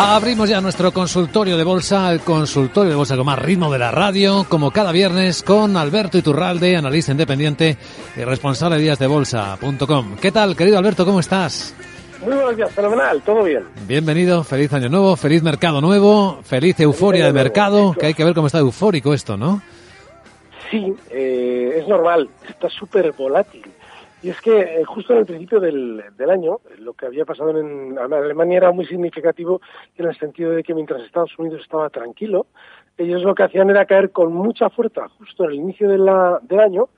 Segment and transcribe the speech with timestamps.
[0.00, 3.90] Abrimos ya nuestro consultorio de bolsa, el consultorio de bolsa con más ritmo de la
[3.90, 7.76] radio, como cada viernes con Alberto Iturralde, analista independiente
[8.16, 10.16] y responsable de díasdebolsa.com.
[10.22, 11.04] ¿Qué tal, querido Alberto?
[11.04, 11.74] ¿Cómo estás?
[12.20, 13.64] Muy buenos días, fenomenal, todo bien.
[13.88, 18.34] Bienvenido, feliz año nuevo, feliz mercado nuevo, feliz euforia de mercado, que hay que ver
[18.34, 19.60] cómo está eufórico esto, ¿no?
[20.70, 23.64] Sí, eh, es normal, está súper volátil.
[24.22, 27.96] Y es que eh, justo en el principio del, año, lo que había pasado en,
[27.98, 29.60] Alemania era muy significativo
[29.96, 32.46] en el sentido de que mientras Estados Unidos estaba tranquilo,
[32.96, 36.08] ellos lo que hacían era caer con mucha fuerza justo en el inicio del
[36.58, 36.88] año,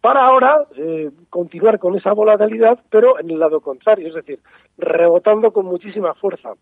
[0.00, 4.40] para ahora eh, continuar con esa volatilidad, pero en el lado contrario, es decir,
[4.78, 6.54] rebotando con muchísima fuerza.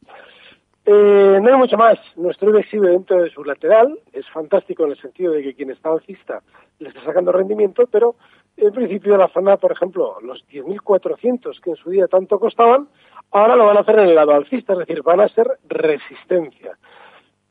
[0.85, 1.99] Eh, no hay mucho más.
[2.17, 3.99] Nuestro IBEX dentro de su lateral.
[4.13, 6.43] Es fantástico en el sentido de que quien está alcista
[6.79, 8.17] le está sacando rendimiento, pero
[8.61, 12.87] en principio la zona, por ejemplo, los 10.400 que en su día tanto costaban,
[13.31, 16.77] ahora lo van a hacer en el lado alcista, es decir, van a ser resistencia.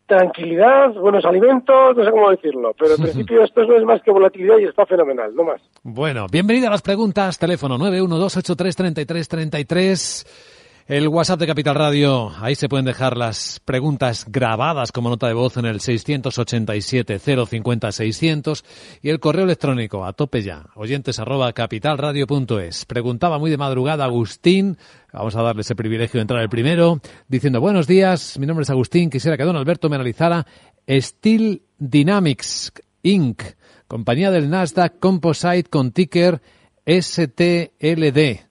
[0.05, 4.11] Tranquilidad, buenos alimentos, no sé cómo decirlo, pero en principio esto no es más que
[4.11, 5.61] volatilidad y está fenomenal, no más.
[5.83, 10.58] Bueno, bienvenida a las preguntas, teléfono 912833333.
[10.89, 15.35] El WhatsApp de Capital Radio, ahí se pueden dejar las preguntas grabadas como nota de
[15.35, 18.63] voz en el 687-050-600
[19.03, 22.85] y el correo electrónico a tope ya, oyentes arroba capitalradio.es.
[22.85, 24.79] Preguntaba muy de madrugada Agustín,
[25.13, 28.71] vamos a darle ese privilegio de entrar el primero, diciendo buenos días, mi nombre es
[28.71, 30.47] Agustín, quisiera que don Alberto me analizara
[30.89, 32.73] Steel Dynamics
[33.03, 33.43] Inc.,
[33.87, 36.41] compañía del Nasdaq Composite con ticker
[36.87, 38.48] STLD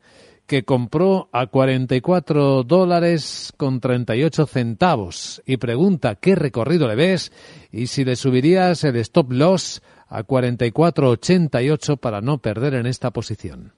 [0.48, 7.30] que compró a 44 dólares con 38 centavos y pregunta qué recorrido le ves
[7.70, 13.72] y si le subirías el stop loss a 44.88 para no perder en esta posición.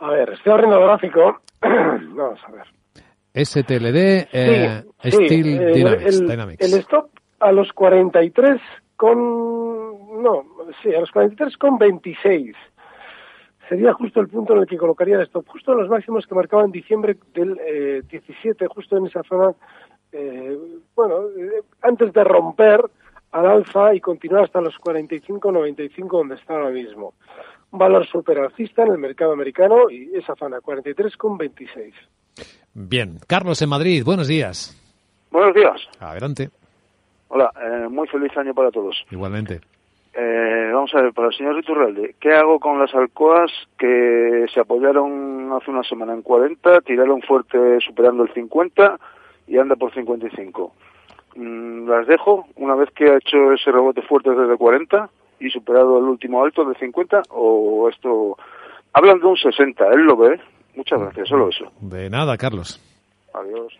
[0.00, 1.40] A ver, estoy abriendo gráfico.
[1.62, 2.66] Vamos a ver.
[3.46, 6.72] STLD, eh, Steel eh, Dynamics, el, Dynamics.
[6.72, 8.60] El stop a los 43
[8.96, 10.20] con...
[10.20, 10.44] No,
[10.82, 12.56] sí, a los 43 con 26
[13.68, 16.34] sería justo el punto en el que colocaría el stop, justo en los máximos que
[16.34, 19.54] marcaba en diciembre del eh, 17, justo en esa zona,
[20.12, 20.58] eh,
[20.94, 22.82] bueno, eh, antes de romper
[23.32, 27.14] al alza y continuar hasta los 45-95 donde está ahora mismo.
[27.70, 31.92] Un valor super alcista en el mercado americano y esa zona, 43,26.
[32.72, 33.18] Bien.
[33.26, 34.74] Carlos en Madrid, buenos días.
[35.30, 35.76] Buenos días.
[36.00, 36.50] Adelante.
[37.28, 39.04] Hola, eh, muy feliz año para todos.
[39.10, 39.60] Igualmente.
[40.14, 44.60] Eh, vamos a ver, para el señor Riturralde, ¿qué hago con las alcoas que se
[44.60, 48.98] apoyaron hace una semana en 40, tiraron fuerte superando el 50
[49.46, 50.72] y anda por 55?
[51.36, 55.08] Mm, ¿Las dejo una vez que ha hecho ese rebote fuerte desde 40
[55.40, 58.36] y superado el último alto de 50 o esto...
[58.94, 60.40] Hablan de un 60, él lo ve.
[60.74, 61.70] Muchas gracias, solo eso.
[61.80, 62.80] De nada, Carlos.
[63.34, 63.78] Adiós.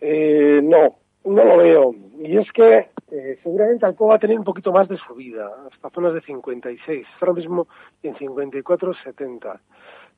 [0.00, 1.94] Eh, no, no lo veo.
[2.18, 5.90] Y es que eh, seguramente Alcoa va a tener un poquito más de subida, hasta
[5.90, 7.68] zonas de 56, ahora mismo
[8.02, 9.60] en 54,70.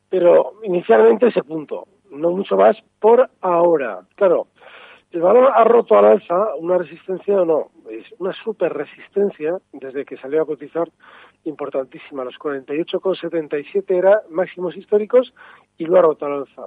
[0.08, 4.00] Pero inicialmente ese punto, no mucho más por ahora.
[4.14, 4.48] Claro,
[5.12, 10.04] el valor ha roto al alza una resistencia o no, es una super resistencia desde
[10.04, 10.88] que salió a cotizar
[11.44, 12.24] importantísima.
[12.24, 15.32] Los 48,77 era máximos históricos
[15.78, 16.66] y lo ha roto al alza.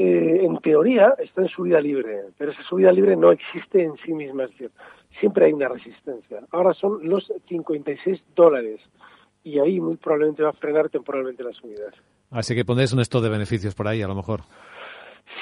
[0.00, 4.12] Eh, en teoría está en subida libre, pero esa subida libre no existe en sí
[4.14, 4.70] misma, es decir,
[5.18, 6.38] siempre hay una resistencia.
[6.52, 8.80] Ahora son los 56 dólares
[9.42, 11.92] y ahí muy probablemente va a frenar temporalmente las subidas.
[12.30, 14.42] Así que ponéis un stock de beneficios por ahí, a lo mejor.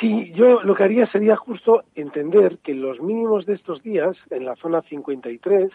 [0.00, 4.44] Sí, yo lo que haría sería justo entender que los mínimos de estos días, en
[4.44, 5.70] la zona 53,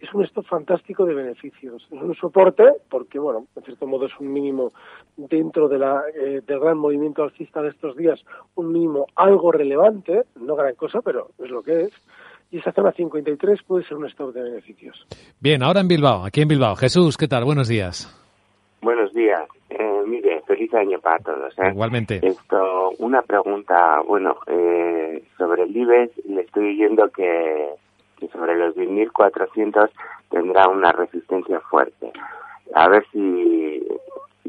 [0.00, 1.86] es un stop fantástico de beneficios.
[1.90, 4.72] Es un soporte, porque, bueno, en cierto modo es un mínimo
[5.16, 8.20] dentro de la, eh, del gran movimiento alcista de estos días,
[8.54, 11.92] un mínimo algo relevante, no gran cosa, pero es lo que es.
[12.50, 15.06] Y esa zona 53 puede ser un stop de beneficios.
[15.40, 16.76] Bien, ahora en Bilbao, aquí en Bilbao.
[16.76, 17.44] Jesús, ¿qué tal?
[17.44, 18.08] Buenos días.
[18.80, 19.48] Buenos días.
[20.68, 21.58] Feliz año para todos.
[21.58, 21.70] ¿eh?
[21.70, 22.20] Igualmente.
[22.22, 27.70] Esto, una pregunta, bueno, eh, sobre el IBEX, le estoy oyendo que,
[28.18, 29.90] que sobre los 10.400
[30.30, 32.12] tendrá una resistencia fuerte.
[32.74, 33.86] A ver si,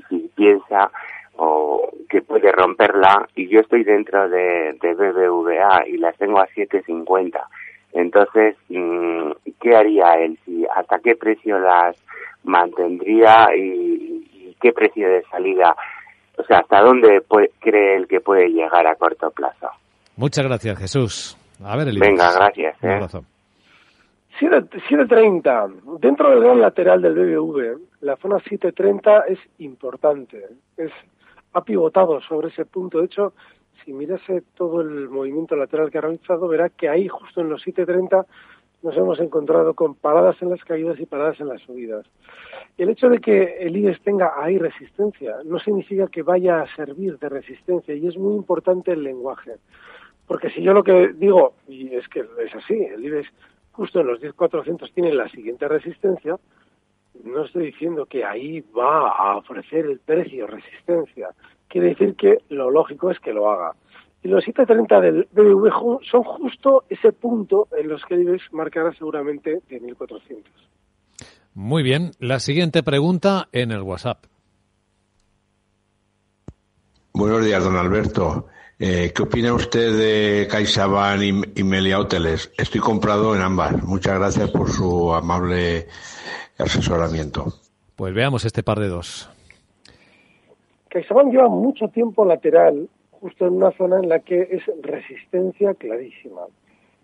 [0.10, 0.92] si piensa
[1.36, 6.48] o que puede romperla y yo estoy dentro de, de BBVA y las tengo a
[6.48, 7.40] 7.50.
[7.94, 9.32] Entonces, mm,
[9.62, 10.38] ¿qué haría él?
[10.46, 11.96] Si, ¿Hasta qué precio las
[12.44, 15.76] mantendría y, qué precio de salida?
[16.38, 17.22] O sea, ¿hasta dónde
[17.60, 19.70] cree él que puede llegar a corto plazo?
[20.16, 21.38] Muchas gracias, Jesús.
[21.64, 22.76] A ver, el Venga, gracias.
[22.84, 23.00] ¿eh?
[24.40, 26.00] 7.30.
[26.00, 30.46] Dentro del gran lateral del BBV, la zona 7.30 es importante.
[30.78, 30.92] Es,
[31.54, 33.00] ha pivotado sobre ese punto.
[33.00, 33.34] De hecho,
[33.84, 37.66] si mirase todo el movimiento lateral que ha realizado, verá que ahí, justo en los
[37.66, 38.26] 7.30,
[38.84, 42.06] nos hemos encontrado con paradas en las caídas y paradas en las subidas.
[42.78, 47.18] El hecho de que el IBEX tenga ahí resistencia no significa que vaya a servir
[47.18, 49.56] de resistencia y es muy importante el lenguaje.
[50.28, 53.30] Porque si yo lo que digo, y es que es así, el IBEX
[53.72, 56.38] justo en los 10.400 tiene la siguiente resistencia,
[57.24, 61.30] no estoy diciendo que ahí va a ofrecer el precio resistencia.
[61.68, 63.74] Quiere decir que lo lógico es que lo haga.
[64.24, 69.62] Y los 730 del BBV son justo ese punto en los que el marcará seguramente
[69.70, 70.44] 10.400.
[71.54, 72.12] Muy bien.
[72.20, 74.26] La siguiente pregunta en el WhatsApp.
[77.14, 78.48] Buenos días, don Alberto.
[78.80, 82.54] Eh, ¿Qué opina usted de CaixaBank y, y Melia Hoteles?
[82.58, 83.84] Estoy comprado en ambas.
[83.84, 85.88] Muchas gracias por su amable
[86.60, 87.54] asesoramiento.
[87.96, 89.28] Pues veamos este par de dos.
[90.90, 92.88] CaixaBank lleva mucho tiempo lateral
[93.20, 96.42] justo en una zona en la que es resistencia clarísima.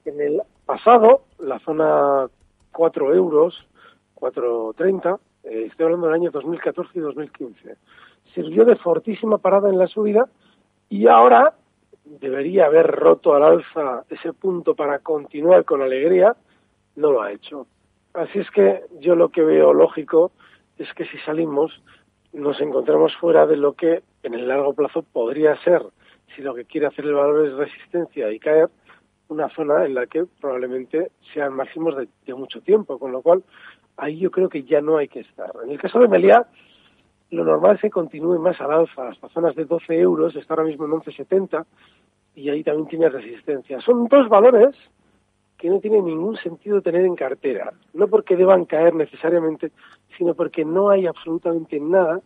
[0.06, 2.28] En el pasado, la zona
[2.72, 3.68] 4 euros,
[4.16, 7.76] 4.30, eh, estoy hablando del año 2014 y 2015,
[8.34, 10.28] sirvió de fortísima parada en la subida
[10.90, 11.54] y ahora
[12.06, 16.36] debería haber roto al alza ese punto para continuar con alegría,
[16.96, 17.68] no lo ha hecho.
[18.14, 20.32] Así es que yo lo que veo lógico
[20.78, 21.82] es que si salimos
[22.34, 25.84] nos encontramos fuera de lo que en el largo plazo podría ser
[26.36, 28.70] si lo que quiere hacer el valor es resistencia y caer,
[29.30, 33.44] una zona en la que probablemente sean máximos de, mucho tiempo, con lo cual
[33.98, 35.52] ahí yo creo que ya no hay que estar.
[35.64, 36.48] En el caso de Meliá,
[37.32, 40.66] lo normal es que continúe más al alza, hasta zonas de 12 euros, está ahora
[40.66, 41.66] mismo en 11,70
[42.36, 43.80] y ahí también tiene resistencia.
[43.82, 44.76] Son dos valores
[45.58, 49.72] que no tiene ningún sentido tener en cartera, no porque deban caer necesariamente,
[50.18, 52.22] sino porque no hay absolutamente nada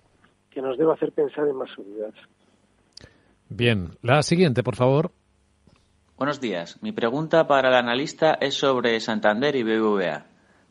[0.49, 2.13] que nos deba hacer pensar en más subidas.
[3.49, 5.11] Bien, la siguiente, por favor.
[6.17, 6.81] Buenos días.
[6.81, 10.25] Mi pregunta para el analista es sobre Santander y BBVA.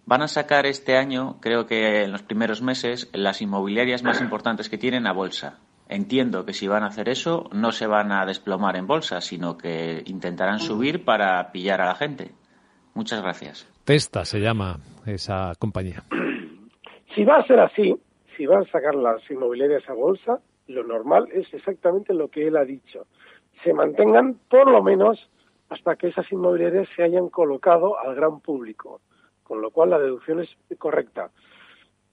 [0.04, 4.68] Van a sacar este año, creo que en los primeros meses, las inmobiliarias más importantes
[4.68, 5.58] que tienen a bolsa.
[5.88, 9.56] Entiendo que si van a hacer eso, no se van a desplomar en bolsa, sino
[9.56, 12.32] que intentarán subir para pillar a la gente.
[12.94, 13.68] Muchas gracias.
[13.84, 16.02] Testa se llama esa compañía.
[17.14, 17.94] Si va a ser así,
[18.36, 22.56] si van a sacar las inmobiliarias a bolsa, lo normal es exactamente lo que él
[22.56, 23.06] ha dicho.
[23.62, 25.30] Se mantengan por lo menos
[25.68, 29.00] hasta que esas inmobiliarias se hayan colocado al gran público,
[29.42, 31.30] con lo cual la deducción es correcta.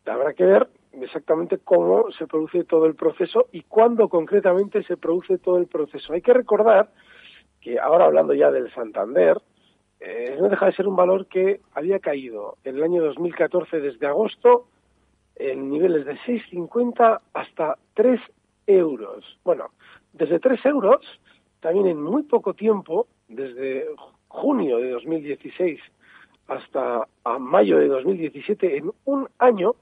[0.06, 0.70] Habrá que ver
[1.02, 6.14] exactamente cómo se produce todo el proceso y cuándo concretamente se produce todo el proceso.
[6.14, 6.90] Hay que recordar
[7.62, 9.42] que ahora hablando ya del Santander,
[10.00, 14.06] eh, no deja de ser un valor que había caído en el año 2014 desde
[14.06, 14.68] agosto
[15.36, 18.20] en niveles de 6,50 hasta 3
[18.68, 19.40] euros.
[19.44, 19.72] Bueno,
[20.14, 21.02] desde 3 euros,
[21.60, 23.88] también en muy poco tiempo, desde
[24.28, 25.80] junio de 2016
[26.48, 27.08] hasta
[27.40, 29.76] mayo de 2017, en un año,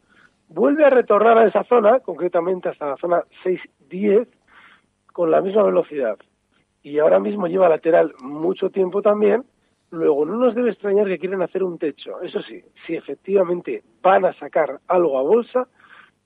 [0.48, 4.28] vuelve a retornar a esa zona, concretamente hasta la zona 610,
[5.12, 6.18] con la misma velocidad.
[6.84, 9.44] Y ahora mismo lleva lateral mucho tiempo también.
[9.92, 12.22] Luego, no nos debe extrañar que quieren hacer un techo.
[12.22, 15.68] Eso sí, si efectivamente van a sacar algo a bolsa,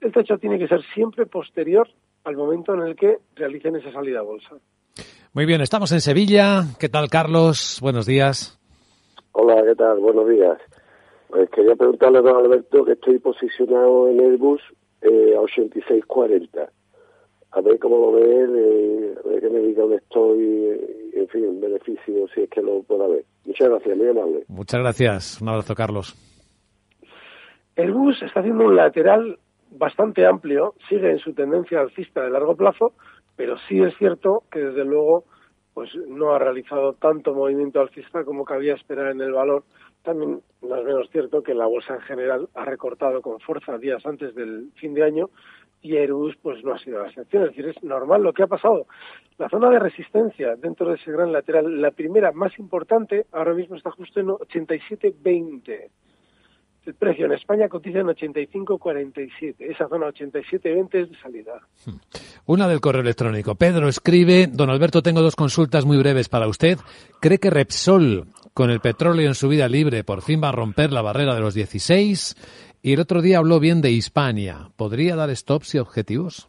[0.00, 1.88] el techo tiene que ser siempre posterior
[2.26, 4.56] al momento en el que realicen esa salida a bolsa.
[5.32, 6.64] Muy bien, estamos en Sevilla.
[6.80, 7.78] ¿Qué tal, Carlos?
[7.80, 8.58] Buenos días.
[9.30, 10.00] Hola, ¿qué tal?
[10.00, 10.58] Buenos días.
[11.28, 14.60] Pues quería preguntarle a don Alberto que estoy posicionado en Airbus
[15.02, 16.68] eh, a 86.40.
[17.52, 20.38] a ver cómo lo ve él, a ver que me diga dónde estoy,
[21.14, 23.24] y, en fin, en beneficio, si es que lo pueda ver.
[23.44, 24.44] Muchas gracias, muy amable.
[24.48, 25.40] Muchas gracias.
[25.40, 26.16] Un abrazo, Carlos.
[27.76, 29.38] El bus está haciendo un lateral
[29.70, 32.92] bastante amplio, sigue en su tendencia alcista de largo plazo,
[33.36, 35.24] pero sí es cierto que desde luego
[35.74, 39.62] pues no ha realizado tanto movimiento alcista como cabía esperar en el valor.
[40.02, 44.06] También no es menos cierto que la bolsa en general ha recortado con fuerza días
[44.06, 45.28] antes del fin de año
[45.82, 47.42] y Airbus pues no ha sido la excepción.
[47.42, 48.86] Es decir, es normal lo que ha pasado.
[49.36, 53.76] La zona de resistencia dentro de ese gran lateral, la primera más importante, ahora mismo
[53.76, 55.90] está justo en 87.20.
[56.86, 59.56] El precio en España cotiza en 85.47.
[59.58, 61.60] Esa zona 87.20 es de salida.
[62.46, 63.56] Una del correo electrónico.
[63.56, 66.78] Pedro escribe, don Alberto, tengo dos consultas muy breves para usted.
[67.20, 70.92] ¿Cree que Repsol, con el petróleo en su vida libre, por fin va a romper
[70.92, 72.36] la barrera de los 16?
[72.82, 74.70] Y el otro día habló bien de Hispania.
[74.76, 76.48] ¿Podría dar stops y objetivos?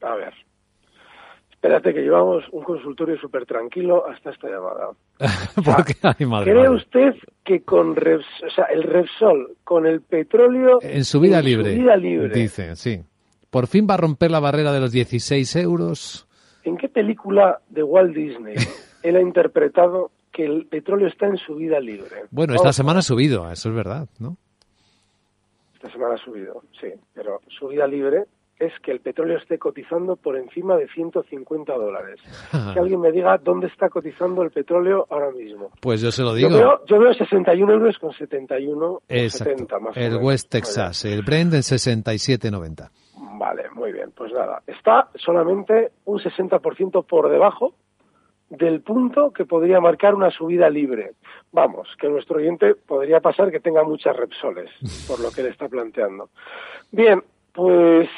[0.00, 0.45] A ver.
[1.66, 4.90] Espérate que llevamos un consultorio súper tranquilo hasta esta llamada.
[5.64, 6.76] Porque, ay, madre, ¿Cree madre.
[6.76, 11.46] usted que con Repsol, o sea, el Repsol, con el petróleo En su vida su
[11.46, 11.74] libre.
[11.74, 13.00] vida libre, Dice, sí.
[13.50, 16.28] ¿Por fin va a romper la barrera de los 16 euros?
[16.62, 18.54] ¿en qué película de Walt Disney
[19.02, 22.26] él ha interpretado que el petróleo está en su vida libre?
[22.30, 24.36] Bueno, esta semana ha subido, eso es verdad, ¿no?
[25.74, 28.24] Esta semana ha subido, sí, pero su vida libre
[28.58, 32.20] es que el petróleo esté cotizando por encima de 150 dólares.
[32.74, 35.70] Que alguien me diga dónde está cotizando el petróleo ahora mismo.
[35.80, 36.58] Pues yo se lo Yo digo.
[36.58, 39.50] veo, yo veo 61 euros con 71 o Exacto.
[39.52, 40.24] 70 más o El menos.
[40.24, 42.90] West Texas, el Brent en 67.90.
[43.38, 44.62] Vale, muy bien, pues nada.
[44.66, 47.74] Está solamente un 60% por debajo
[48.48, 51.12] del punto que podría marcar una subida libre.
[51.52, 54.70] Vamos, que nuestro oyente podría pasar que tenga muchas Repsoles,
[55.08, 56.30] por lo que le está planteando.
[56.92, 57.22] Bien,
[57.52, 58.08] pues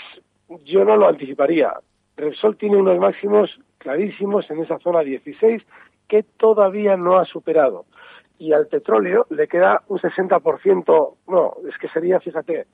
[0.65, 1.73] yo no lo anticiparía.
[2.17, 5.63] Repsol tiene unos máximos clarísimos en esa zona 16
[6.09, 7.85] que todavía no ha superado.
[8.39, 12.67] Y al petróleo le queda un 60%, no, es que sería, fíjate,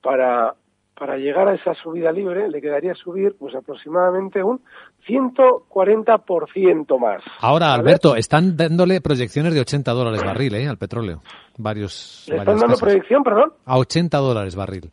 [0.00, 0.54] para,
[1.00, 4.60] para llegar a esa subida libre le quedaría subir pues aproximadamente un
[5.08, 7.22] 140% más.
[7.40, 7.80] Ahora, ¿vale?
[7.80, 10.68] Alberto, están dándole proyecciones de 80 dólares barril ¿eh?
[10.68, 11.22] al petróleo.
[11.58, 12.26] Varios.
[12.28, 12.80] ¿Le están dando casas.
[12.80, 13.52] proyección, perdón?
[13.64, 14.92] A 80 dólares barril.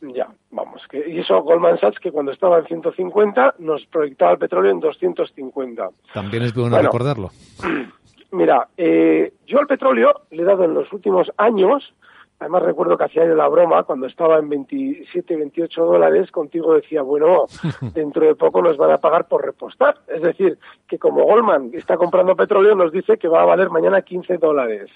[0.00, 0.82] Ya, vamos.
[0.88, 4.80] Que, y eso Goldman Sachs, que cuando estaba en 150, nos proyectaba el petróleo en
[4.80, 5.88] 250.
[6.14, 6.88] También es bueno, Bueno.
[6.88, 7.30] recordarlo.
[8.30, 11.94] Mira, eh, yo al petróleo le he dado en los últimos años,
[12.40, 17.02] además recuerdo que hacía yo la broma cuando estaba en 27, 28 dólares, contigo decía,
[17.02, 17.44] bueno,
[17.94, 19.98] dentro de poco nos van a pagar por repostar.
[20.08, 20.58] Es decir,
[20.88, 24.90] que como Goldman está comprando petróleo, nos dice que va a valer mañana 15 dólares.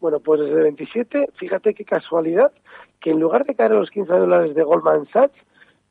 [0.00, 2.52] Bueno, pues desde 27, fíjate qué casualidad,
[3.00, 5.38] que en lugar de caer a los 15 dólares de Goldman Sachs,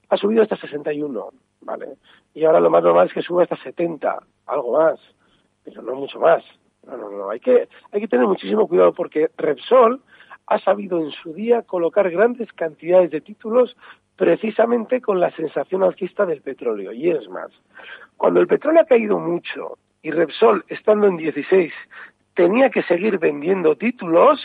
[0.10, 1.30] ha subido hasta 61,
[1.62, 1.96] ¿vale?
[2.34, 5.00] Y ahora lo más normal es que suba hasta 70, algo más,
[5.64, 6.44] pero no mucho más.
[6.86, 10.02] No, no, no, hay que, hay que tener muchísimo cuidado porque Repsol
[10.48, 13.78] ha sabido en su día colocar grandes cantidades de títulos
[14.16, 16.92] precisamente con la sensación alcista del petróleo.
[16.92, 17.52] Y es más,
[18.18, 21.72] cuando el petróleo ha caído mucho y Repsol, estando en 16,
[22.36, 24.40] tenía que seguir vendiendo títulos,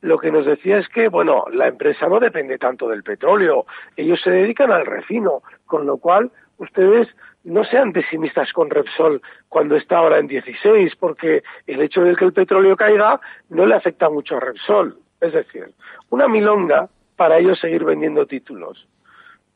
[0.00, 4.20] lo que nos decía es que, bueno, la empresa no depende tanto del petróleo, ellos
[4.22, 7.08] se dedican al refino, con lo cual ustedes
[7.44, 12.24] no sean pesimistas con Repsol cuando está ahora en 16, porque el hecho de que
[12.24, 14.98] el petróleo caiga no le afecta mucho a Repsol.
[15.20, 15.70] Es decir,
[16.10, 18.86] una milonga para ellos seguir vendiendo títulos.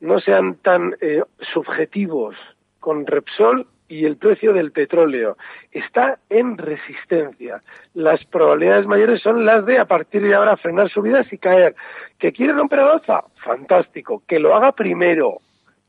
[0.00, 2.36] No sean tan eh, subjetivos
[2.78, 5.36] con Repsol y el precio del petróleo
[5.72, 7.60] está en resistencia.
[7.92, 11.74] Las probabilidades mayores son las de a partir de ahora frenar subidas y caer.
[12.16, 13.24] ¿Que quiere romper el alza?
[13.44, 14.22] Fantástico.
[14.28, 15.38] Que lo haga primero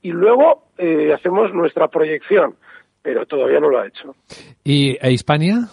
[0.01, 2.55] y luego eh, hacemos nuestra proyección.
[3.03, 4.15] Pero todavía no lo ha hecho.
[4.63, 5.67] ¿Y a Hispania?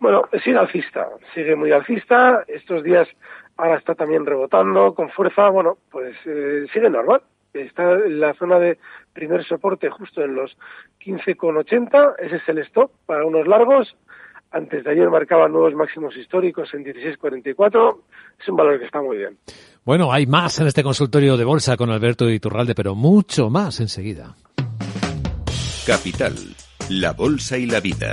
[0.00, 2.44] Bueno, sigue alcista, sigue muy alcista.
[2.48, 3.08] Estos días
[3.56, 5.48] ahora está también rebotando con fuerza.
[5.48, 7.22] Bueno, pues eh, sigue normal.
[7.58, 8.78] Está en la zona de
[9.12, 10.56] primer soporte justo en los
[11.04, 12.14] 15,80.
[12.18, 13.96] Ese es el stop para unos largos.
[14.50, 17.98] Antes de ayer marcaba nuevos máximos históricos en 16,44.
[18.40, 19.36] Es un valor que está muy bien.
[19.84, 24.34] Bueno, hay más en este consultorio de bolsa con Alberto Iturralde, pero mucho más enseguida.
[25.86, 26.34] Capital,
[26.90, 28.12] la bolsa y la vida.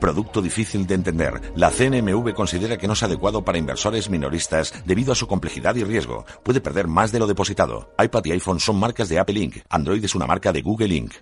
[0.00, 1.52] Producto difícil de entender.
[1.54, 5.84] La CNMV considera que no es adecuado para inversores minoristas debido a su complejidad y
[5.84, 6.24] riesgo.
[6.42, 7.92] Puede perder más de lo depositado.
[8.02, 9.56] iPad y iPhone son marcas de Apple Inc.
[9.68, 11.12] Android es una marca de Google Inc.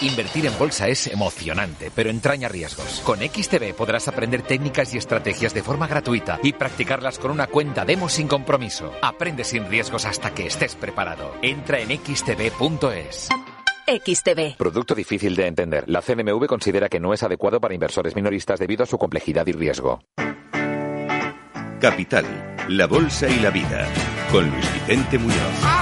[0.00, 3.00] Invertir en bolsa es emocionante, pero entraña riesgos.
[3.04, 7.84] Con XTB podrás aprender técnicas y estrategias de forma gratuita y practicarlas con una cuenta
[7.84, 8.92] demo sin compromiso.
[9.02, 11.32] Aprende sin riesgos hasta que estés preparado.
[11.42, 13.28] Entra en xtb.es.
[13.88, 14.56] XTB.
[14.56, 15.84] Producto difícil de entender.
[15.88, 19.52] La CNMV considera que no es adecuado para inversores minoristas debido a su complejidad y
[19.52, 20.00] riesgo.
[21.80, 22.24] Capital,
[22.68, 23.86] la Bolsa y la Vida,
[24.32, 25.77] con Luis Vicente Muñoz.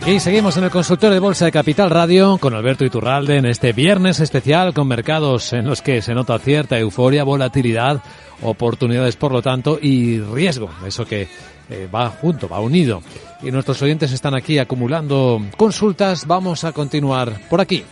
[0.00, 3.72] Aquí seguimos en el consultorio de Bolsa de Capital Radio con Alberto Iturralde en este
[3.72, 8.00] viernes especial con mercados en los que se nota cierta euforia, volatilidad,
[8.42, 11.26] oportunidades por lo tanto y riesgo, eso que
[11.68, 13.02] eh, va junto, va unido.
[13.42, 17.82] Y nuestros oyentes están aquí acumulando consultas, vamos a continuar por aquí.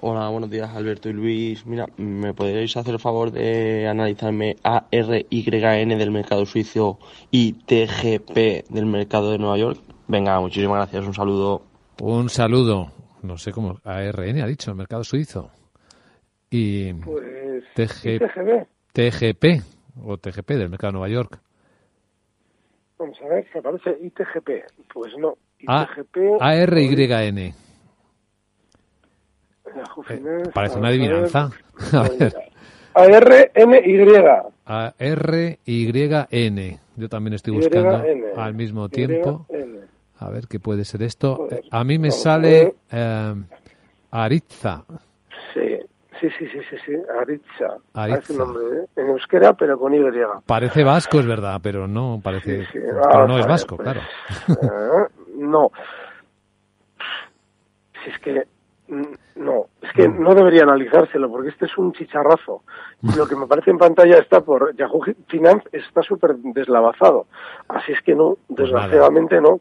[0.00, 1.66] Hola, buenos días Alberto y Luis.
[1.66, 6.98] Mira, ¿me podríais hacer el favor de analizarme ARYN del mercado suizo
[7.30, 9.89] y TGP del mercado de Nueva York?
[10.10, 11.06] Venga, muchísimas gracias.
[11.06, 11.62] Un saludo.
[12.02, 12.90] Un saludo.
[13.22, 13.78] No sé cómo.
[13.84, 15.52] ARN ha dicho, el mercado suizo.
[16.50, 16.92] Y.
[16.94, 17.62] Pues.
[17.76, 18.18] TG,
[18.92, 19.62] TGP.
[20.02, 21.38] O TGP del mercado de Nueva York.
[22.98, 24.48] Vamos a ver, se parece ITGP.
[24.92, 25.36] Pues no.
[25.60, 26.40] ITGP.
[26.40, 27.38] ARYN.
[27.38, 27.54] Eh,
[30.52, 31.50] parece una adivinanza.
[31.92, 32.34] A ver.
[32.94, 34.16] A-R-N-Y.
[34.66, 35.60] A-R-Y-N.
[36.96, 38.02] Yo también estoy buscando
[38.36, 39.46] al mismo tiempo.
[40.20, 41.48] A ver qué puede ser esto.
[41.70, 43.34] A mí me sale eh,
[44.10, 44.84] Aritza.
[45.54, 45.78] Sí,
[46.20, 46.92] sí, sí, sí, sí, sí.
[47.18, 47.78] Aritza.
[47.94, 48.34] Aritza.
[48.34, 48.86] Nombre, ¿eh?
[48.96, 50.00] En euskera, pero con Y.
[50.44, 52.66] Parece vasco, es verdad, pero no parece.
[52.70, 54.00] Pero no es vasco, pues, claro.
[54.48, 55.72] Eh, no.
[58.04, 58.44] Si es que
[59.36, 62.62] no, es que no debería analizárselo porque este es un chicharrazo.
[63.16, 67.26] Lo que me parece en pantalla está por Yahoo Finance está súper deslavazado.
[67.68, 69.60] Así es que no, pues desgraciadamente no.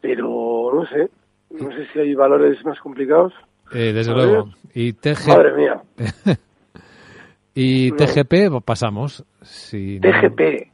[0.00, 1.10] Pero no sé,
[1.50, 3.32] no sé si hay valores más complicados.
[3.72, 4.50] Eh, desde luego.
[4.74, 5.28] Y TG...
[5.28, 5.82] Madre mía.
[7.54, 9.24] y TGP pues pasamos.
[9.42, 10.70] Si TGP.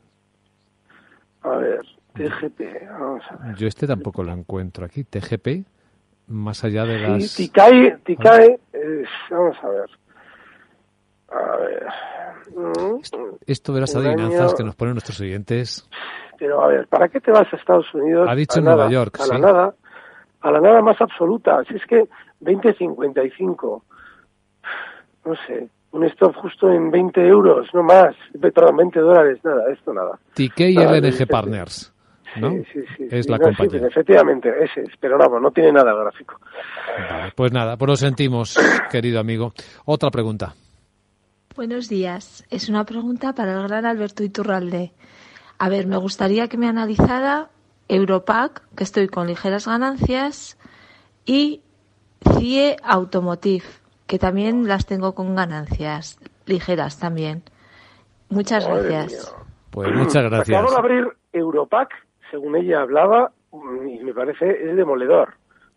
[1.43, 1.81] A ver,
[2.15, 2.89] TGP.
[2.91, 3.57] Vamos a ver.
[3.57, 5.05] Yo este tampoco lo encuentro aquí.
[5.05, 5.65] TGP
[6.29, 7.31] más allá de las...
[7.31, 8.59] Sí, Ticae, Ticae
[9.31, 9.91] vamos a ver.
[11.29, 11.87] A ver.
[13.47, 15.89] Esto, de las adivinanzas que nos ponen nuestros oyentes.
[16.39, 18.29] Pero a ver, ¿para qué te vas a Estados Unidos?
[18.29, 19.75] Ha dicho Nueva York, A la nada,
[20.41, 21.63] a la nada más absoluta.
[21.69, 22.09] Si es que
[22.43, 23.83] 20.55,
[25.25, 29.95] no sé, un stop justo en 20 euros, no más, perdón, 20 dólares, nada, esto
[29.95, 30.19] nada.
[30.35, 31.93] TK y LNG Partners.
[32.41, 32.51] ¿no?
[32.51, 33.87] Sí, sí, sí, es la compañía.
[33.87, 36.41] efectivamente, ese es, pero vamos, no tiene nada gráfico.
[37.37, 38.59] pues nada, pues lo sentimos,
[38.91, 39.53] querido amigo.
[39.85, 40.55] Otra pregunta.
[41.55, 42.45] Buenos días.
[42.51, 44.93] Es una pregunta para el gran Alberto Iturralde.
[45.59, 47.49] A ver, me gustaría que me analizara
[47.89, 50.59] Europac, que estoy con ligeras ganancias,
[51.25, 51.63] y
[52.23, 53.65] CIE Automotive,
[54.07, 57.43] que también las tengo con ganancias ligeras también.
[58.29, 59.35] Muchas gracias.
[59.71, 60.59] Pues muchas gracias.
[60.59, 61.91] Acabo de abrir Europac
[62.35, 65.35] según ella hablaba, mm, y me parece, es demoledor.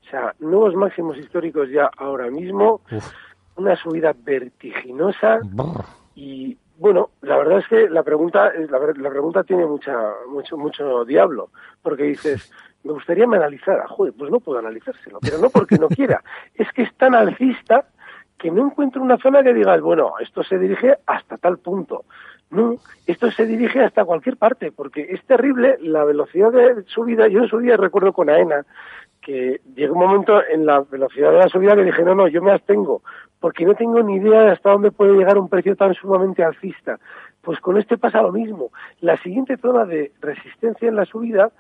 [0.07, 2.81] O sea, nuevos máximos históricos ya ahora mismo,
[3.57, 5.39] una subida vertiginosa
[6.15, 9.95] y bueno, la verdad es que la pregunta la, la, pregunta tiene mucha
[10.29, 11.49] mucho mucho diablo,
[11.81, 12.51] porque dices,
[12.83, 16.23] me gustaría me analizara, joder, pues no puedo analizárselo, pero no porque no quiera,
[16.55, 17.85] es que es tan alcista
[18.37, 22.05] que no encuentro una zona que diga, bueno, esto se dirige hasta tal punto.
[22.49, 27.27] No, esto se dirige hasta cualquier parte, porque es terrible la velocidad de subida.
[27.27, 28.65] Yo en su día recuerdo con AENA
[29.27, 32.41] que llegó un momento en la velocidad de la subida que dije, no, no, yo
[32.41, 33.01] me abstengo,
[33.41, 36.97] porque no tengo ni idea de hasta dónde puede llegar un precio tan sumamente alcista.
[37.41, 38.71] Pues con este pasa lo mismo.
[39.01, 41.51] La siguiente zona de resistencia en la subida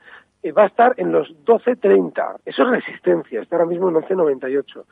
[0.43, 2.37] eh, va a estar en los 12.30.
[2.45, 4.85] Eso es resistencia, está ahora mismo en 11.98.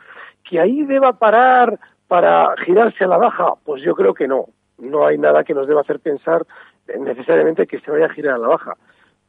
[0.44, 3.54] ¿Que ahí deba parar para girarse a la baja?
[3.64, 4.48] Pues yo creo que no.
[4.80, 6.46] No hay nada que nos deba hacer pensar
[7.00, 8.74] necesariamente que se vaya a girar a la baja.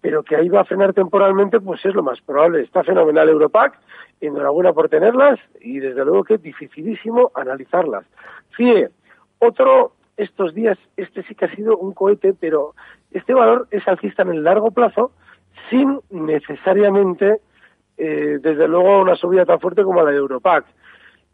[0.01, 2.63] Pero que ahí va a frenar temporalmente, pues es lo más probable.
[2.63, 3.79] Está fenomenal Europac,
[4.21, 8.05] enhorabuena por tenerlas y desde luego que es dificilísimo analizarlas.
[8.51, 8.89] FIE,
[9.39, 12.75] otro, estos días, este sí que ha sido un cohete, pero
[13.11, 15.13] este valor es alcista en el largo plazo
[15.71, 17.41] sin necesariamente,
[17.97, 20.65] eh, desde luego, una subida tan fuerte como la de Europac.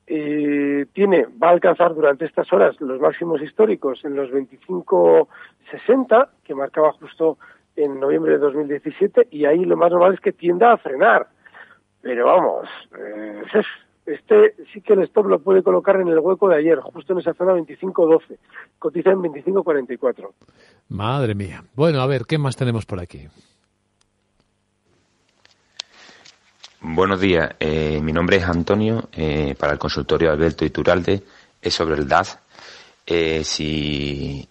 [0.07, 6.55] Eh, tiene, va a alcanzar durante estas horas los máximos históricos en los 25.60, que
[6.55, 7.38] marcaba justo
[7.76, 11.28] en noviembre de 2017, y ahí lo más normal es que tienda a frenar.
[12.00, 13.42] Pero vamos, eh,
[14.06, 17.20] este sí que el stop lo puede colocar en el hueco de ayer, justo en
[17.20, 18.38] esa zona 25.12.
[18.78, 20.30] Cotiza en 25.44.
[20.88, 21.62] Madre mía.
[21.74, 23.28] Bueno, a ver, ¿qué más tenemos por aquí?
[26.85, 31.22] Buenos días, eh, mi nombre es Antonio, eh, para el consultorio Alberto Ituralde,
[31.61, 32.40] es sobre el DAS.
[33.06, 34.48] Eh, si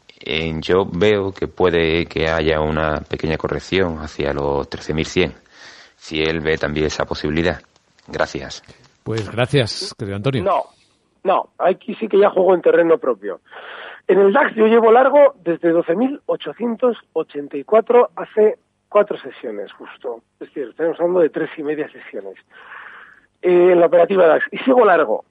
[0.61, 5.33] yo veo que puede que haya una pequeña corrección hacia los 13.100,
[5.95, 7.61] si él ve también esa posibilidad.
[8.07, 8.63] Gracias.
[9.03, 10.43] Pues gracias, querido Antonio.
[10.43, 10.65] No,
[11.23, 13.41] no, aquí sí que ya juego en terreno propio.
[14.07, 20.21] En el DAX yo llevo largo desde 12.884 hace cuatro sesiones justo.
[20.39, 22.35] Es decir, estamos hablando de tres y media sesiones.
[23.41, 24.45] Eh, en la operativa DAX.
[24.51, 25.23] Y sigo largo.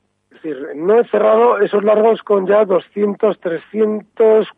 [0.42, 4.48] Decir, no he cerrado esos largos con ya 200, 300,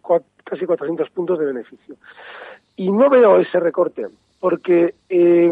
[0.44, 1.96] casi 400 puntos de beneficio.
[2.76, 4.06] Y no veo ese recorte,
[4.38, 5.50] porque eh,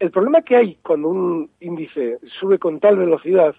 [0.00, 3.54] el problema que hay cuando un índice sube con tal velocidad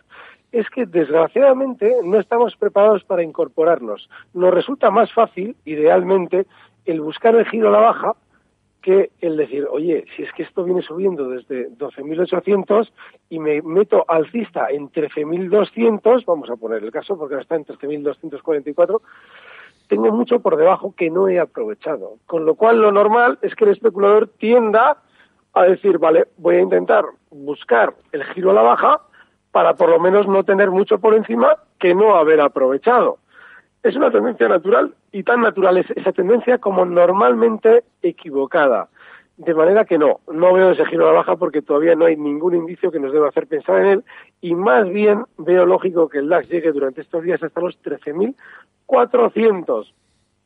[0.52, 4.10] es que desgraciadamente no estamos preparados para incorporarnos.
[4.34, 6.46] Nos resulta más fácil, idealmente,
[6.86, 8.16] el buscar el giro a la baja
[8.84, 12.92] que el decir, oye, si es que esto viene subiendo desde 12.800
[13.30, 17.66] y me meto alcista en 13.200, vamos a poner el caso porque ahora está en
[17.66, 19.02] 13.244,
[19.88, 22.18] tengo mucho por debajo que no he aprovechado.
[22.26, 24.98] Con lo cual lo normal es que el especulador tienda
[25.54, 29.02] a decir, vale, voy a intentar buscar el giro a la baja
[29.52, 33.20] para por lo menos no tener mucho por encima que no haber aprovechado
[33.84, 38.88] es una tendencia natural y tan natural es esa tendencia como normalmente equivocada.
[39.36, 42.16] De manera que no, no veo ese giro a la baja porque todavía no hay
[42.16, 44.04] ningún indicio que nos deba hacer pensar en él
[44.42, 49.92] y más bien veo lógico que el DAX llegue durante estos días hasta los 13.400.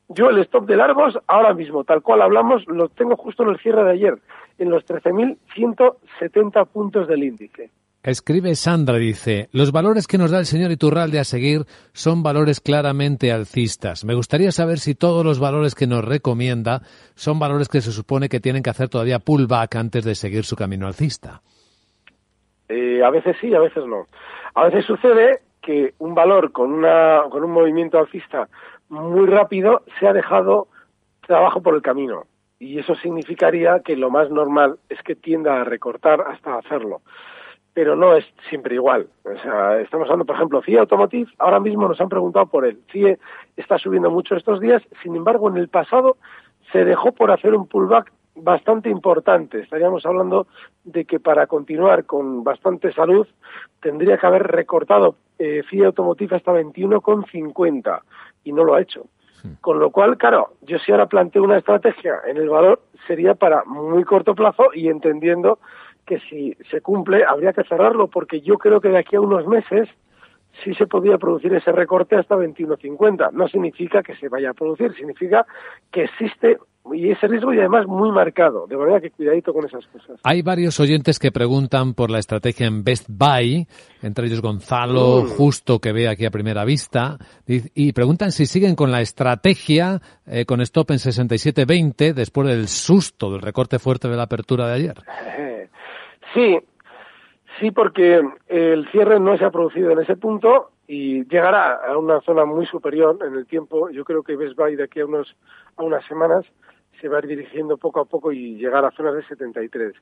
[0.09, 3.59] Yo el stop de largos ahora mismo, tal cual hablamos, lo tengo justo en el
[3.59, 4.17] cierre de ayer,
[4.57, 7.69] en los 13.170 puntos del índice.
[8.07, 12.61] Escribe Sandra, dice, los valores que nos da el señor Iturralde a seguir son valores
[12.61, 14.05] claramente alcistas.
[14.05, 16.79] Me gustaría saber si todos los valores que nos recomienda
[17.15, 20.55] son valores que se supone que tienen que hacer todavía pullback antes de seguir su
[20.55, 21.41] camino alcista.
[22.69, 24.07] Eh, a veces sí, a veces no.
[24.55, 28.47] A veces sucede que un valor con, una, con un movimiento alcista
[28.87, 30.69] muy rápido se ha dejado
[31.27, 32.23] trabajo por el camino.
[32.57, 37.01] Y eso significaría que lo más normal es que tienda a recortar hasta hacerlo
[37.77, 39.05] pero no es siempre igual.
[39.23, 42.79] O sea, estamos hablando, por ejemplo, CIE Automotive, ahora mismo nos han preguntado por él.
[42.91, 43.19] CIE
[43.55, 46.17] está subiendo mucho estos días, sin embargo, en el pasado
[46.71, 49.59] se dejó por hacer un pullback bastante importante.
[49.59, 50.47] Estaríamos hablando
[50.85, 53.27] de que para continuar con bastante salud
[53.79, 58.01] tendría que haber recortado eh, CIE Automotive hasta 21,50
[58.43, 59.05] y no lo ha hecho.
[59.61, 63.63] Con lo cual, claro, yo si ahora planteo una estrategia en el valor sería para
[63.65, 65.59] muy corto plazo y entendiendo
[66.07, 69.45] que si se cumple habría que cerrarlo porque yo creo que de aquí a unos
[69.45, 69.89] meses
[70.63, 73.31] sí se podría producir ese recorte hasta 21.50.
[73.33, 75.45] No significa que se vaya a producir, significa
[75.91, 76.57] que existe
[76.93, 80.19] y ese riesgo y además muy marcado, de manera que cuidadito con esas cosas.
[80.23, 83.67] Hay varios oyentes que preguntan por la estrategia en Best Buy,
[84.01, 85.27] entre ellos Gonzalo, mm.
[85.27, 90.45] justo que ve aquí a primera vista, y preguntan si siguen con la estrategia eh,
[90.45, 95.03] con stop en 67.20 después del susto del recorte fuerte de la apertura de ayer.
[96.37, 96.59] Sí,
[97.59, 102.21] sí, porque el cierre no se ha producido en ese punto y llegará a una
[102.21, 103.89] zona muy superior en el tiempo.
[103.89, 105.35] Yo creo que Best Buy de aquí a, unos,
[105.77, 106.45] a unas semanas
[107.01, 109.93] se va a ir dirigiendo poco a poco y llegar a zonas de 73.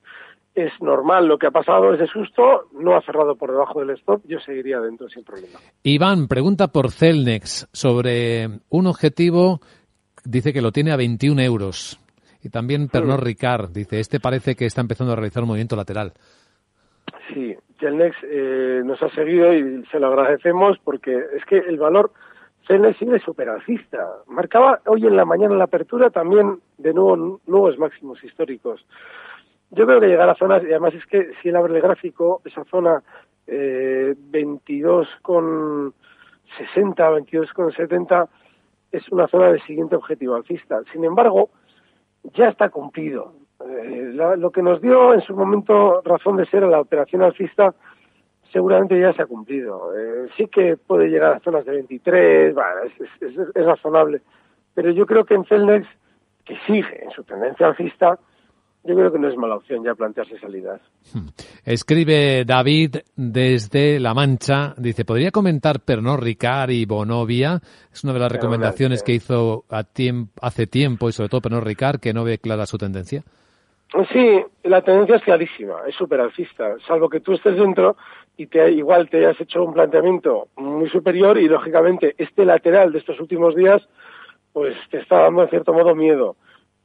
[0.56, 4.22] Es normal lo que ha pasado, ese susto, no ha cerrado por debajo del stop,
[4.26, 5.58] yo seguiría dentro sin problema.
[5.84, 9.62] Iván pregunta por Celnex sobre un objetivo,
[10.26, 11.98] dice que lo tiene a 21 euros.
[12.46, 16.14] Y también Pernod Ricard dice, este parece que está empezando a realizar un movimiento lateral.
[17.34, 22.12] Sí, Celnex eh, nos ha seguido y se lo agradecemos porque es que el valor
[22.68, 23.98] Celnex sigue superalcista.
[24.28, 28.86] Marcaba hoy en la mañana la apertura también de nuevo nuevos máximos históricos.
[29.72, 32.44] Yo creo que llegar a zonas, y además es que si él abre el gráfico,
[32.46, 33.02] esa zona
[33.48, 35.96] eh, 22 con
[36.60, 38.30] 60, 22 con 70
[38.92, 40.82] es una zona de siguiente objetivo alcista.
[40.94, 41.50] Sin embargo,
[42.34, 43.34] ya está cumplido.
[43.66, 47.74] Eh, lo que nos dio en su momento razón de ser a la operación alcista
[48.56, 49.92] seguramente ya se ha cumplido.
[49.98, 52.56] Eh, sí que puede llegar a zonas de 23,
[53.54, 54.22] es, razonable,
[54.74, 55.86] pero yo creo que en Celnex,
[56.46, 58.18] que sigue en su tendencia alcista,
[58.86, 60.80] yo creo que no es mala opción ya plantearse salidas.
[61.14, 61.28] Hmm.
[61.66, 67.60] Escribe David desde La Mancha, dice, ¿podría comentar Pernod Ricard y Bonovia?
[67.92, 72.14] Es una de las recomendaciones que hizo hace tiempo y sobre todo Pernod Ricard, que
[72.14, 73.24] no ve clara su tendencia.
[74.12, 77.96] Sí, la tendencia es clarísima, es súper alcista, salvo que tú estés dentro
[78.36, 83.00] y te, igual te hayas hecho un planteamiento muy superior y lógicamente este lateral de
[83.00, 83.88] estos últimos días
[84.52, 86.36] pues te está dando en cierto modo miedo.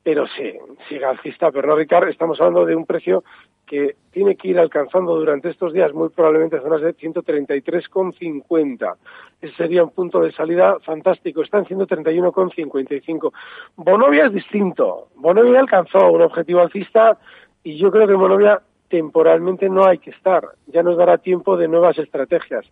[0.02, 0.54] Pero sí,
[0.88, 3.22] sigue alcista pero Ricard, estamos hablando de un precio
[3.66, 8.96] que tiene que ir alcanzando durante estos días muy probablemente zonas de 133,50.
[9.40, 11.42] Ese sería un punto de salida fantástico.
[11.42, 13.32] Está en 131,55.
[13.76, 15.08] Bonovia es distinto.
[15.14, 17.18] Bonovia alcanzó un objetivo alcista
[17.62, 20.42] y yo creo que Bonovia temporalmente no hay que estar.
[20.66, 22.66] Ya nos dará tiempo de nuevas estrategias.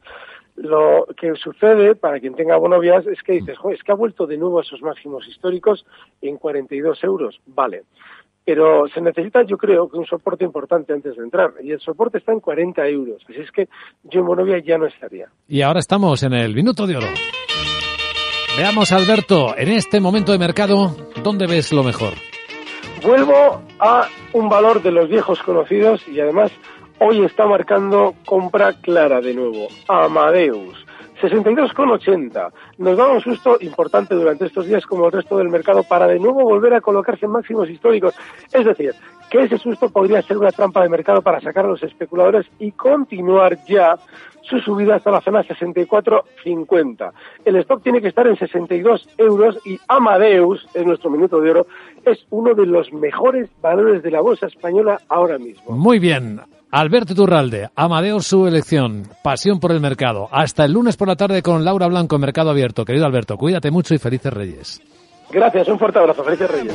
[0.61, 4.37] Lo que sucede, para quien tenga bonovias, es que dices, es que ha vuelto de
[4.37, 5.87] nuevo a esos máximos históricos
[6.21, 7.41] en 42 euros.
[7.47, 7.85] Vale.
[8.45, 11.53] Pero se necesita, yo creo, que un soporte importante antes de entrar.
[11.63, 13.23] Y el soporte está en 40 euros.
[13.29, 13.69] Así es que
[14.05, 15.29] yo en Bonovia ya no estaría.
[15.47, 17.09] Y ahora estamos en el minuto de oro.
[18.57, 22.15] Veamos, Alberto, en este momento de mercado, ¿dónde ves lo mejor?
[23.05, 26.51] Vuelvo a un valor de los viejos conocidos y además
[27.01, 29.69] hoy está marcando compra clara de nuevo.
[29.89, 30.85] Amadeus.
[31.21, 32.53] 62,80.
[32.79, 36.21] Nos da un susto importante durante estos días como el resto del mercado para de
[36.21, 38.15] nuevo volver a colocarse en máximos históricos.
[38.53, 38.95] Es decir,
[39.29, 42.73] que ese susto podría ser una trampa de mercado para sacar a los especuladores y
[42.73, 43.97] continuar ya
[44.43, 47.13] su subida hasta la zona 64,50.
[47.45, 51.67] El stock tiene que estar en 62 euros y Amadeus, en nuestro minuto de oro,
[52.07, 55.77] es uno de los mejores valores de la bolsa española ahora mismo.
[55.77, 56.41] Muy bien.
[56.71, 60.29] Alberto Turralde, Amadeus su elección, pasión por el mercado.
[60.31, 62.85] Hasta el lunes por la tarde con Laura Blanco en Mercado Abierto.
[62.85, 64.83] Querido Alberto, cuídate mucho y felices Reyes.
[65.31, 66.75] Gracias, un fuerte abrazo, felices Reyes.